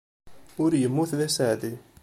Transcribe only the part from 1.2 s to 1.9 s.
aseɛdi.